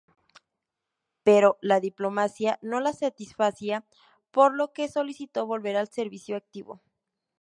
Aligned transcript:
Pero 1.21 1.59
la 1.61 1.79
diplomacia 1.79 2.57
no 2.63 2.79
le 2.81 2.91
satisfacía, 2.91 3.85
por 4.31 4.55
lo 4.55 4.73
que 4.73 4.89
solicitó 4.89 5.45
volver 5.45 5.77
al 5.77 5.89
servicio 5.89 6.35
activo. 6.35 6.81